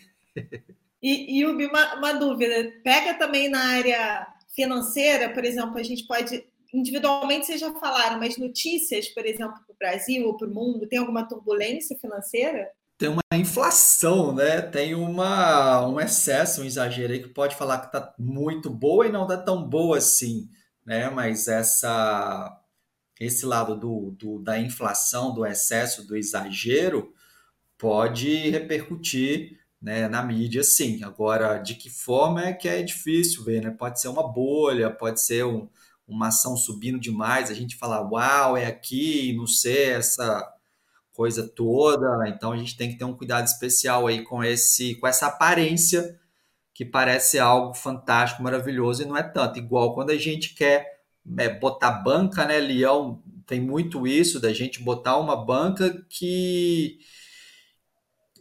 E, 1.02 1.38
e 1.38 1.44
uma, 1.44 1.94
uma 1.94 2.12
dúvida, 2.14 2.72
pega 2.82 3.14
também 3.14 3.48
na 3.48 3.60
área 3.60 4.26
financeira, 4.54 5.28
por 5.28 5.44
exemplo, 5.44 5.78
a 5.78 5.82
gente 5.82 6.06
pode 6.06 6.42
individualmente 6.72 7.46
vocês 7.46 7.60
já 7.60 7.72
falaram, 7.74 8.18
mas 8.18 8.36
notícias, 8.36 9.08
por 9.08 9.24
exemplo, 9.24 9.54
para 9.64 9.72
o 9.72 9.76
Brasil 9.78 10.26
ou 10.26 10.36
para 10.36 10.48
o 10.48 10.52
mundo, 10.52 10.86
tem 10.86 10.98
alguma 10.98 11.26
turbulência 11.26 11.96
financeira? 11.98 12.70
Tem 12.98 13.08
uma 13.10 13.22
inflação, 13.34 14.34
né? 14.34 14.62
Tem 14.62 14.94
uma, 14.94 15.86
um 15.86 16.00
excesso, 16.00 16.62
um 16.62 16.64
exagero 16.64 17.12
aí 17.12 17.22
que 17.22 17.28
pode 17.28 17.54
falar 17.56 17.80
que 17.80 17.86
está 17.86 18.14
muito 18.18 18.70
boa 18.70 19.06
e 19.06 19.12
não 19.12 19.22
está 19.22 19.36
tão 19.36 19.62
boa 19.68 19.98
assim, 19.98 20.48
né? 20.84 21.10
Mas 21.10 21.46
essa, 21.46 22.58
esse 23.20 23.44
lado 23.44 23.76
do, 23.78 24.12
do, 24.18 24.38
da 24.38 24.58
inflação, 24.58 25.34
do 25.34 25.44
excesso, 25.44 26.06
do 26.06 26.16
exagero, 26.16 27.12
pode 27.78 28.48
repercutir 28.50 29.60
né, 29.80 30.08
na 30.08 30.22
mídia, 30.22 30.64
sim. 30.64 31.04
Agora, 31.04 31.58
de 31.58 31.74
que 31.74 31.90
forma 31.90 32.46
é 32.46 32.52
que 32.54 32.68
é 32.68 32.82
difícil 32.82 33.44
ver, 33.44 33.62
né? 33.62 33.70
Pode 33.70 34.00
ser 34.00 34.08
uma 34.08 34.26
bolha, 34.26 34.90
pode 34.90 35.20
ser 35.22 35.44
um, 35.44 35.68
uma 36.08 36.28
ação 36.28 36.56
subindo 36.56 36.98
demais, 36.98 37.50
a 37.50 37.54
gente 37.54 37.76
fala, 37.76 38.00
uau, 38.00 38.56
é 38.56 38.66
aqui, 38.66 39.34
não 39.36 39.46
sei, 39.46 39.90
essa 39.90 40.55
coisa 41.16 41.48
toda. 41.48 42.28
Então 42.28 42.52
a 42.52 42.56
gente 42.56 42.76
tem 42.76 42.90
que 42.90 42.98
ter 42.98 43.04
um 43.04 43.16
cuidado 43.16 43.46
especial 43.46 44.06
aí 44.06 44.22
com 44.22 44.44
esse, 44.44 44.94
com 44.96 45.06
essa 45.06 45.26
aparência 45.26 46.20
que 46.74 46.84
parece 46.84 47.38
algo 47.38 47.72
fantástico, 47.72 48.42
maravilhoso 48.42 49.02
e 49.02 49.06
não 49.06 49.16
é 49.16 49.22
tanto. 49.22 49.58
Igual 49.58 49.94
quando 49.94 50.10
a 50.10 50.18
gente 50.18 50.54
quer 50.54 51.00
é, 51.38 51.48
botar 51.48 51.90
banca, 51.90 52.44
né, 52.44 52.58
Leão? 52.58 53.22
Tem 53.46 53.60
muito 53.60 54.06
isso 54.06 54.38
da 54.40 54.52
gente 54.52 54.82
botar 54.82 55.16
uma 55.16 55.36
banca 55.36 56.04
que 56.08 56.98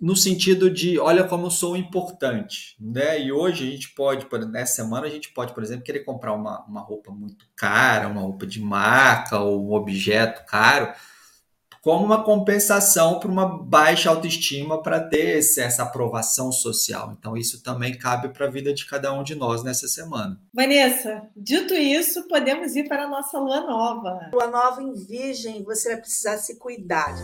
no 0.02 0.16
sentido 0.16 0.70
de 0.70 1.00
olha 1.00 1.24
como 1.24 1.46
eu 1.46 1.52
sou 1.52 1.78
importante, 1.78 2.76
né? 2.80 3.22
E 3.22 3.32
hoje 3.32 3.68
a 3.68 3.72
gente 3.72 3.90
pode, 3.94 4.28
nessa 4.50 4.76
semana 4.76 5.08
a 5.08 5.10
gente 5.10 5.32
pode, 5.32 5.54
por 5.54 5.64
exemplo, 5.64 5.86
querer 5.86 6.02
comprar 6.02 6.34
uma, 6.34 6.66
uma 6.66 6.82
roupa 6.82 7.12
muito 7.12 7.46
cara, 7.56 8.08
uma 8.08 8.22
roupa 8.22 8.46
de 8.46 8.60
marca 8.60 9.40
ou 9.40 9.66
um 9.66 9.74
objeto 9.74 10.46
caro, 10.46 10.94
como 11.86 12.04
uma 12.04 12.24
compensação 12.24 13.20
para 13.20 13.30
uma 13.30 13.46
baixa 13.46 14.10
autoestima 14.10 14.82
para 14.82 15.00
ter 15.00 15.38
essa 15.38 15.84
aprovação 15.84 16.52
social. 16.52 17.16
Então 17.16 17.38
isso 17.38 17.62
também 17.62 17.96
cabe 17.96 18.30
para 18.30 18.48
a 18.48 18.50
vida 18.50 18.74
de 18.74 18.88
cada 18.88 19.14
um 19.14 19.22
de 19.24 19.36
nós 19.36 19.64
nessa 19.64 19.88
semana. 19.88 20.42
Vanessa, 20.52 21.22
dito 21.38 21.76
isso, 21.76 22.28
podemos 22.28 22.76
ir 22.76 22.88
para 22.88 23.04
a 23.04 23.08
nossa 23.08 23.38
lua 23.38 23.62
nova. 23.62 24.32
Lua 24.34 24.48
nova 24.48 24.82
em 24.82 24.96
Virgem, 24.96 25.64
você 25.64 25.90
vai 25.90 25.98
precisar 26.00 26.40
se 26.40 26.58
cuidar. 26.58 27.16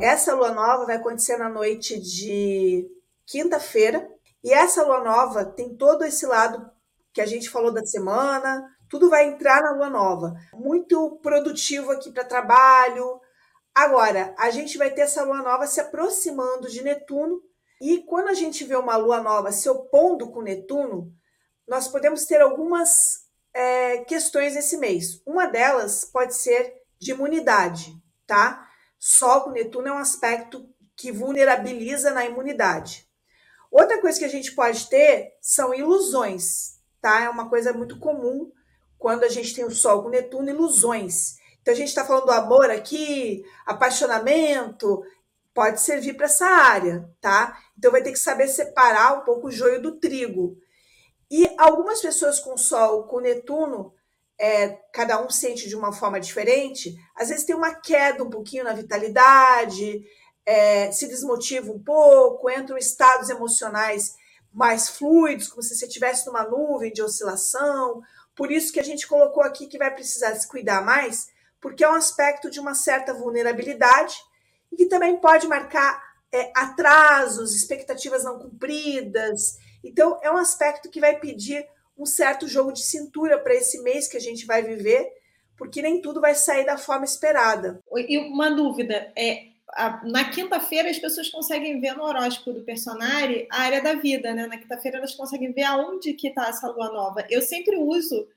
Essa 0.00 0.34
lua 0.34 0.52
nova 0.52 0.86
vai 0.86 0.96
acontecer 0.96 1.36
na 1.36 1.50
noite 1.50 2.00
de 2.00 2.88
quinta-feira. 3.26 4.08
E 4.42 4.54
essa 4.54 4.82
lua 4.86 5.04
nova 5.04 5.44
tem 5.44 5.76
todo 5.76 6.02
esse 6.02 6.24
lado 6.24 6.66
que 7.12 7.20
a 7.20 7.26
gente 7.26 7.50
falou 7.50 7.70
da 7.70 7.84
semana, 7.84 8.64
tudo 8.90 9.08
vai 9.08 9.28
entrar 9.28 9.62
na 9.62 9.70
lua 9.70 9.88
nova. 9.88 10.34
Muito 10.52 11.20
produtivo 11.22 11.92
aqui 11.92 12.10
para 12.10 12.24
trabalho. 12.24 13.20
Agora, 13.72 14.34
a 14.36 14.50
gente 14.50 14.76
vai 14.76 14.90
ter 14.90 15.02
essa 15.02 15.22
lua 15.22 15.40
nova 15.42 15.66
se 15.68 15.80
aproximando 15.80 16.68
de 16.68 16.82
Netuno. 16.82 17.40
E 17.80 17.98
quando 18.02 18.28
a 18.28 18.34
gente 18.34 18.64
vê 18.64 18.74
uma 18.74 18.96
lua 18.96 19.22
nova 19.22 19.52
se 19.52 19.68
opondo 19.70 20.30
com 20.32 20.42
Netuno, 20.42 21.14
nós 21.68 21.86
podemos 21.86 22.26
ter 22.26 22.40
algumas 22.40 22.90
é, 23.54 23.98
questões 23.98 24.56
esse 24.56 24.76
mês. 24.76 25.22
Uma 25.24 25.46
delas 25.46 26.04
pode 26.04 26.34
ser 26.34 26.74
de 26.98 27.12
imunidade, 27.12 27.94
tá? 28.26 28.68
Sol 28.98 29.42
com 29.42 29.50
Netuno 29.50 29.86
é 29.86 29.92
um 29.92 29.98
aspecto 29.98 30.68
que 30.96 31.12
vulnerabiliza 31.12 32.10
na 32.10 32.26
imunidade. 32.26 33.08
Outra 33.70 34.00
coisa 34.00 34.18
que 34.18 34.24
a 34.24 34.28
gente 34.28 34.52
pode 34.52 34.88
ter 34.88 35.32
são 35.40 35.72
ilusões, 35.72 36.80
tá? 37.00 37.22
É 37.22 37.28
uma 37.28 37.48
coisa 37.48 37.72
muito 37.72 37.96
comum 38.00 38.50
quando 39.00 39.24
a 39.24 39.28
gente 39.28 39.54
tem 39.54 39.64
o 39.64 39.70
Sol 39.70 40.02
com 40.02 40.10
Netuno, 40.10 40.50
ilusões. 40.50 41.36
Então 41.62 41.72
a 41.72 41.76
gente 41.76 41.88
está 41.88 42.04
falando 42.04 42.26
do 42.26 42.32
amor 42.32 42.70
aqui, 42.70 43.42
apaixonamento, 43.66 45.02
pode 45.54 45.80
servir 45.80 46.14
para 46.14 46.26
essa 46.26 46.46
área, 46.46 47.08
tá? 47.18 47.58
Então 47.76 47.90
vai 47.90 48.02
ter 48.02 48.12
que 48.12 48.18
saber 48.18 48.46
separar 48.46 49.18
um 49.18 49.24
pouco 49.24 49.48
o 49.48 49.50
joio 49.50 49.80
do 49.80 49.98
trigo. 49.98 50.56
E 51.30 51.48
algumas 51.58 52.02
pessoas 52.02 52.38
com 52.38 52.58
Sol 52.58 53.04
com 53.04 53.20
Netuno 53.20 53.92
é, 54.38 54.68
cada 54.92 55.22
um 55.24 55.30
sente 55.30 55.66
de 55.66 55.76
uma 55.76 55.92
forma 55.92 56.20
diferente, 56.20 56.94
às 57.16 57.30
vezes 57.30 57.44
tem 57.44 57.56
uma 57.56 57.74
queda 57.74 58.22
um 58.22 58.30
pouquinho 58.30 58.64
na 58.64 58.74
vitalidade, 58.74 60.02
é, 60.44 60.92
se 60.92 61.08
desmotiva 61.08 61.72
um 61.72 61.82
pouco, 61.82 62.50
entram 62.50 62.76
estados 62.76 63.30
emocionais 63.30 64.14
mais 64.52 64.88
fluidos, 64.88 65.48
como 65.48 65.62
se 65.62 65.74
você 65.74 65.86
estivesse 65.86 66.26
numa 66.26 66.44
nuvem 66.44 66.92
de 66.92 67.02
oscilação. 67.02 68.02
Por 68.34 68.50
isso 68.50 68.72
que 68.72 68.80
a 68.80 68.84
gente 68.84 69.06
colocou 69.06 69.42
aqui 69.42 69.66
que 69.66 69.78
vai 69.78 69.92
precisar 69.92 70.34
se 70.34 70.48
cuidar 70.48 70.82
mais, 70.82 71.28
porque 71.60 71.84
é 71.84 71.88
um 71.88 71.94
aspecto 71.94 72.50
de 72.50 72.58
uma 72.58 72.74
certa 72.74 73.12
vulnerabilidade 73.12 74.14
e 74.72 74.76
que 74.76 74.86
também 74.86 75.18
pode 75.18 75.46
marcar 75.46 76.02
é, 76.32 76.50
atrasos, 76.54 77.54
expectativas 77.54 78.24
não 78.24 78.38
cumpridas. 78.38 79.58
Então, 79.82 80.18
é 80.22 80.30
um 80.30 80.36
aspecto 80.36 80.90
que 80.90 81.00
vai 81.00 81.18
pedir 81.18 81.66
um 81.98 82.06
certo 82.06 82.48
jogo 82.48 82.72
de 82.72 82.82
cintura 82.82 83.38
para 83.38 83.54
esse 83.54 83.82
mês 83.82 84.08
que 84.08 84.16
a 84.16 84.20
gente 84.20 84.46
vai 84.46 84.62
viver, 84.62 85.06
porque 85.56 85.82
nem 85.82 86.00
tudo 86.00 86.20
vai 86.20 86.34
sair 86.34 86.64
da 86.64 86.78
forma 86.78 87.04
esperada. 87.04 87.80
E 87.94 88.16
uma 88.18 88.50
dúvida, 88.50 89.12
é, 89.16 89.49
a, 89.74 90.04
na 90.04 90.30
quinta-feira 90.30 90.90
as 90.90 90.98
pessoas 90.98 91.28
conseguem 91.28 91.80
ver 91.80 91.96
no 91.96 92.04
horóscopo 92.04 92.52
do 92.52 92.64
personagem 92.64 93.46
a 93.50 93.62
área 93.62 93.82
da 93.82 93.94
vida, 93.94 94.34
né? 94.34 94.46
Na 94.46 94.58
quinta-feira 94.58 94.98
elas 94.98 95.14
conseguem 95.14 95.52
ver 95.52 95.64
aonde 95.64 96.14
que 96.14 96.28
está 96.28 96.48
essa 96.48 96.68
lua 96.68 96.90
nova. 96.92 97.26
Eu 97.30 97.42
sempre 97.42 97.76
uso 97.76 98.28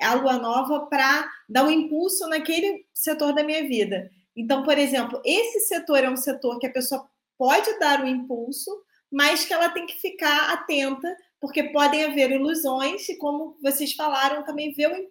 a 0.00 0.14
lua 0.14 0.38
nova 0.38 0.86
para 0.86 1.30
dar 1.48 1.64
um 1.64 1.70
impulso 1.70 2.28
naquele 2.28 2.86
setor 2.92 3.34
da 3.34 3.44
minha 3.44 3.66
vida. 3.66 4.10
Então, 4.36 4.62
por 4.62 4.78
exemplo, 4.78 5.20
esse 5.24 5.60
setor 5.60 6.04
é 6.04 6.10
um 6.10 6.16
setor 6.16 6.58
que 6.58 6.66
a 6.66 6.72
pessoa 6.72 7.06
pode 7.36 7.78
dar 7.78 8.00
o 8.00 8.04
um 8.04 8.08
impulso, 8.08 8.70
mas 9.10 9.44
que 9.44 9.52
ela 9.52 9.68
tem 9.68 9.86
que 9.86 10.00
ficar 10.00 10.52
atenta 10.52 11.14
porque 11.40 11.64
podem 11.64 12.04
haver 12.04 12.30
ilusões 12.30 13.08
e, 13.08 13.16
como 13.16 13.58
vocês 13.60 13.92
falaram, 13.94 14.44
também 14.44 14.72
ver 14.72 15.10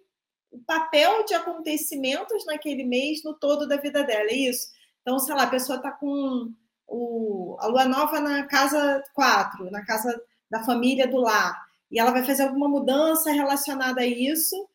o, 0.50 0.58
papel 0.66 1.24
de 1.24 1.34
acontecimentos 1.34 2.44
naquele 2.44 2.84
mês 2.84 3.22
no 3.22 3.34
todo 3.34 3.66
da 3.66 3.76
vida 3.76 4.02
dela, 4.02 4.30
é 4.30 4.34
isso? 4.34 4.68
Então, 5.02 5.18
sei 5.18 5.34
lá, 5.34 5.42
a 5.42 5.50
pessoa 5.50 5.76
está 5.76 5.90
com 5.90 6.50
o, 6.86 7.56
a 7.60 7.66
lua 7.66 7.84
nova 7.84 8.20
na 8.20 8.44
casa 8.46 9.02
4, 9.14 9.70
na 9.70 9.84
casa 9.84 10.20
da 10.50 10.64
família 10.64 11.06
do 11.06 11.18
lar, 11.18 11.60
e 11.90 11.98
ela 11.98 12.10
vai 12.10 12.24
fazer 12.24 12.44
alguma 12.44 12.68
mudança 12.68 13.30
relacionada 13.30 14.00
a 14.00 14.06
isso, 14.06 14.68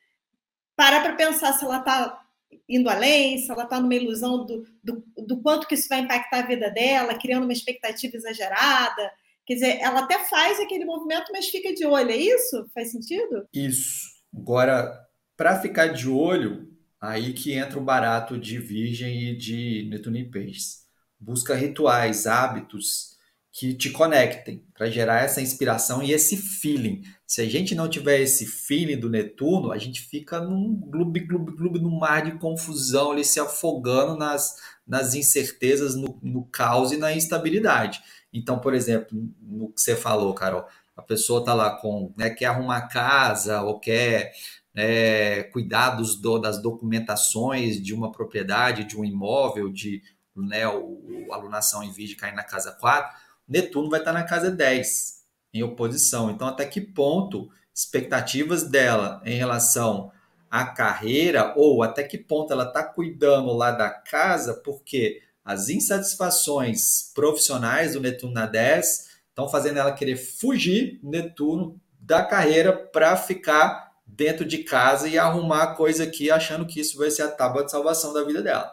para 0.76 1.02
para 1.02 1.16
pensar 1.16 1.54
se 1.54 1.66
ela 1.66 1.80
está 1.80 2.24
indo 2.70 2.90
além, 2.90 3.40
se 3.40 3.52
ela 3.52 3.64
está 3.64 3.80
numa 3.80 3.96
ilusão 3.96 4.46
do, 4.46 4.66
do, 4.84 5.04
do 5.18 5.42
quanto 5.42 5.68
que 5.68 5.76
isso 5.76 5.90
vai 5.90 6.00
impactar 6.00 6.40
a 6.40 6.48
vida 6.48 6.70
dela, 6.70 7.18
criando 7.18 7.44
uma 7.44 7.54
expectativa 7.54 8.16
exagerada, 8.16 9.12
Quer 9.48 9.54
dizer, 9.54 9.78
ela 9.80 10.02
até 10.02 10.20
faz 10.26 10.60
aquele 10.60 10.84
movimento, 10.84 11.32
mas 11.32 11.48
fica 11.48 11.74
de 11.74 11.86
olho, 11.86 12.12
é 12.12 12.18
isso? 12.18 12.70
Faz 12.74 12.92
sentido? 12.92 13.48
Isso. 13.54 14.10
Agora, 14.36 14.94
para 15.38 15.62
ficar 15.62 15.88
de 15.88 16.10
olho, 16.10 16.67
aí 17.00 17.34
que 17.34 17.54
entra 17.54 17.80
o 17.80 17.84
barato 17.84 18.38
de 18.38 18.58
Virgem 18.60 19.30
e 19.30 19.36
de 19.36 19.88
Netuno 19.90 20.18
em 20.18 20.30
Peixes. 20.30 20.86
Busca 21.20 21.56
rituais, 21.56 22.28
hábitos 22.28 23.18
que 23.52 23.74
te 23.74 23.90
conectem 23.90 24.64
para 24.76 24.88
gerar 24.88 25.24
essa 25.24 25.42
inspiração 25.42 26.04
e 26.04 26.12
esse 26.12 26.38
feeling. 26.38 27.02
Se 27.26 27.42
a 27.42 27.50
gente 27.50 27.74
não 27.74 27.90
tiver 27.90 28.22
esse 28.22 28.46
feeling 28.46 29.00
do 29.00 29.10
Netuno, 29.10 29.72
a 29.72 29.80
gente 29.80 30.00
fica 30.00 30.40
num 30.40 30.76
gloob, 30.76 31.20
gloob, 31.22 31.52
gloob, 31.54 31.80
num 31.80 31.98
mar 31.98 32.24
de 32.24 32.38
confusão, 32.38 33.12
ali 33.12 33.24
se 33.24 33.40
afogando 33.40 34.16
nas, 34.16 34.58
nas 34.86 35.16
incertezas, 35.16 35.96
no, 35.96 36.20
no 36.22 36.46
caos 36.46 36.92
e 36.92 36.98
na 36.98 37.12
instabilidade. 37.14 38.00
Então, 38.32 38.60
por 38.60 38.76
exemplo, 38.76 39.18
no 39.42 39.70
que 39.70 39.82
você 39.82 39.96
falou, 39.96 40.36
Carol, 40.36 40.68
a 40.96 41.02
pessoa 41.02 41.40
está 41.40 41.56
lá 41.56 41.72
com, 41.78 42.14
né, 42.16 42.30
quer 42.30 42.46
arrumar 42.46 42.88
casa 42.88 43.62
ou 43.64 43.80
quer 43.80 44.34
né, 44.78 45.42
cuidar 45.46 45.96
dos, 45.96 46.22
do, 46.22 46.38
das 46.38 46.62
documentações 46.62 47.82
de 47.82 47.96
uma 47.96 48.12
propriedade, 48.12 48.84
de 48.84 48.96
um 48.96 49.04
imóvel, 49.04 49.72
de 49.74 50.04
né, 50.36 50.68
o 50.68 51.28
alunação 51.32 51.84
em 51.84 51.92
vídeo 51.92 52.16
cair 52.16 52.36
na 52.36 52.44
casa 52.44 52.72
4, 52.74 53.18
Netuno 53.48 53.90
vai 53.90 54.00
estar 54.00 54.14
na 54.14 54.24
casa 54.24 54.52
10, 54.52 55.24
em 55.52 55.64
oposição. 55.64 56.30
Então, 56.30 56.48
até 56.48 56.64
que 56.64 56.80
ponto 56.80 57.50
expectativas 57.74 58.70
dela 58.70 59.20
em 59.26 59.36
relação 59.36 60.12
à 60.50 60.64
carreira, 60.64 61.56
ou 61.58 61.82
até 61.82 62.04
que 62.04 62.18
ponto 62.20 62.54
ela 62.54 62.66
está 62.66 62.84
cuidando 62.84 63.52
lá 63.54 63.72
da 63.72 63.90
casa, 63.90 64.54
porque 64.64 65.24
as 65.44 65.70
insatisfações 65.70 67.12
profissionais 67.16 67.94
do 67.94 68.00
Netuno 68.00 68.34
na 68.34 68.46
10 68.46 69.08
estão 69.30 69.50
fazendo 69.50 69.80
ela 69.80 69.92
querer 69.92 70.18
fugir, 70.18 71.00
Netuno, 71.02 71.82
da 72.00 72.24
carreira 72.24 72.72
para 72.72 73.18
ficar 73.18 73.87
dentro 74.08 74.46
de 74.46 74.60
casa 74.60 75.08
e 75.08 75.18
arrumar 75.18 75.76
coisa 75.76 76.06
aqui, 76.06 76.32
achando 76.32 76.66
que 76.66 76.80
isso 76.80 76.98
vai 76.98 77.12
ser 77.12 77.24
a 77.24 77.32
tábua 77.32 77.66
de 77.66 77.72
salvação 77.72 78.14
da 78.14 78.24
vida 78.24 78.42
dela. 78.42 78.72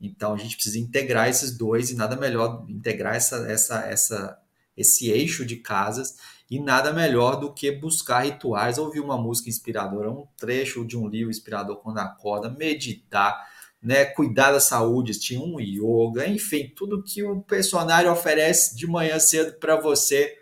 Então 0.00 0.34
a 0.34 0.36
gente 0.36 0.54
precisa 0.54 0.78
integrar 0.78 1.28
esses 1.28 1.56
dois 1.56 1.90
e 1.90 1.96
nada 1.96 2.14
melhor 2.14 2.64
integrar 2.68 3.16
essa, 3.16 3.38
essa, 3.50 3.80
essa, 3.86 4.38
esse 4.76 5.10
eixo 5.10 5.44
de 5.44 5.56
casas 5.56 6.16
e 6.50 6.60
nada 6.60 6.92
melhor 6.92 7.36
do 7.36 7.52
que 7.52 7.70
buscar 7.70 8.24
rituais, 8.24 8.78
ouvir 8.78 9.00
uma 9.00 9.18
música 9.18 9.48
inspiradora, 9.48 10.10
um 10.10 10.26
trecho 10.36 10.84
de 10.84 10.96
um 10.96 11.08
livro 11.08 11.30
inspirador 11.30 11.76
quando 11.76 11.98
acorda, 11.98 12.48
meditar, 12.48 13.46
né, 13.82 14.04
cuidar 14.04 14.52
da 14.52 14.60
saúde, 14.60 15.18
tinha 15.18 15.40
um 15.40 15.60
yoga, 15.60 16.26
enfim, 16.26 16.72
tudo 16.74 17.02
que 17.02 17.22
o 17.22 17.42
personagem 17.42 18.10
oferece 18.10 18.74
de 18.76 18.86
manhã 18.86 19.18
cedo 19.18 19.58
para 19.58 19.76
você. 19.76 20.37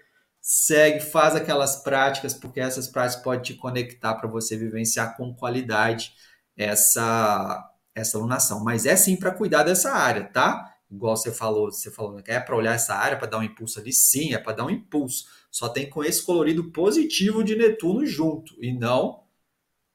Segue, 0.48 1.00
faz 1.00 1.34
aquelas 1.34 1.82
práticas, 1.82 2.32
porque 2.32 2.60
essas 2.60 2.86
práticas 2.86 3.20
podem 3.20 3.42
te 3.42 3.54
conectar 3.54 4.14
para 4.14 4.28
você 4.28 4.56
vivenciar 4.56 5.16
com 5.16 5.34
qualidade 5.34 6.12
essa 6.56 7.68
essa 7.92 8.16
alunação. 8.16 8.62
Mas 8.62 8.86
é 8.86 8.94
sim 8.94 9.16
para 9.16 9.32
cuidar 9.32 9.64
dessa 9.64 9.90
área, 9.90 10.22
tá? 10.22 10.72
Igual 10.88 11.16
você 11.16 11.32
falou, 11.32 11.72
você 11.72 11.90
falou, 11.90 12.22
é 12.24 12.38
para 12.38 12.54
olhar 12.54 12.74
essa 12.76 12.94
área, 12.94 13.18
para 13.18 13.26
dar 13.26 13.38
um 13.38 13.42
impulso 13.42 13.80
ali? 13.80 13.92
Sim, 13.92 14.34
é 14.34 14.38
para 14.38 14.52
dar 14.52 14.66
um 14.66 14.70
impulso. 14.70 15.24
Só 15.50 15.68
tem 15.68 15.90
com 15.90 16.04
esse 16.04 16.22
colorido 16.22 16.70
positivo 16.70 17.42
de 17.42 17.56
Netuno 17.56 18.06
junto 18.06 18.54
e 18.62 18.72
não 18.72 19.24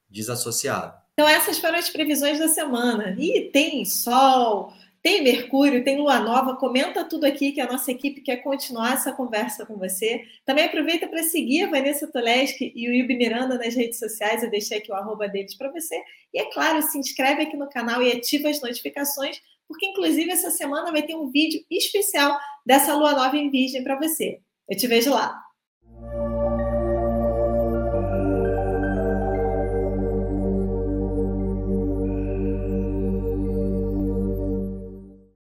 desassociado. 0.10 1.00
Então, 1.14 1.30
essas 1.30 1.60
foram 1.60 1.78
as 1.78 1.90
previsões 1.90 2.40
da 2.40 2.50
semana. 2.50 3.16
E 3.18 3.50
tem 3.54 3.86
Sol, 3.86 4.74
tem 5.04 5.24
Mercúrio, 5.24 5.84
tem 5.84 5.98
Lua 5.98 6.20
Nova. 6.20 6.56
Comenta 6.56 7.04
tudo 7.04 7.26
aqui 7.26 7.52
que 7.52 7.60
a 7.60 7.66
nossa 7.66 7.92
equipe 7.92 8.22
quer 8.22 8.38
continuar 8.38 8.94
essa 8.94 9.12
conversa 9.12 9.66
com 9.66 9.76
você. 9.78 10.24
Também 10.46 10.66
aproveita 10.66 11.08
para 11.08 11.24
seguir 11.24 11.64
a 11.64 11.70
Vanessa 11.70 12.08
Toleski 12.08 12.72
e 12.76 12.88
o 12.88 12.94
Yubi 12.94 13.16
Miranda 13.16 13.58
nas 13.58 13.76
redes 13.76 13.98
sociais. 13.98 14.44
Eu 14.44 14.52
deixei 14.52 14.78
aqui 14.78 14.92
o 14.92 14.96
arroba 14.96 15.28
deles 15.28 15.56
para 15.56 15.72
você. 15.72 15.96
E 16.34 16.40
é 16.40 16.52
claro, 16.52 16.82
se 16.84 16.98
inscreve 17.00 17.42
aqui 17.42 17.58
no 17.58 17.70
canal 17.70 18.02
e 18.04 18.12
ativa 18.12 18.50
as 18.50 18.62
notificações, 18.62 19.42
porque 19.68 19.88
inclusive 19.88 20.30
essa 20.30 20.52
semana 20.52 20.92
vai 20.92 21.02
ter 21.02 21.16
um 21.16 21.32
vídeo 21.32 21.66
especial 21.70 22.38
dessa 22.66 22.94
Lua 22.96 23.14
Nova 23.14 23.36
em 23.36 23.50
Virgem 23.50 23.84
para 23.84 23.98
você. 23.98 24.40
Eu 24.70 24.78
te 24.78 24.86
vejo 24.86 25.10
lá. 25.10 25.51